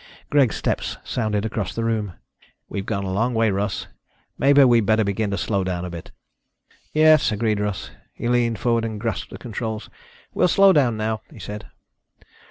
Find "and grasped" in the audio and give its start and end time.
8.83-9.29